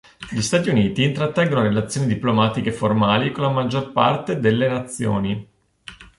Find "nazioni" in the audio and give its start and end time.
4.67-5.47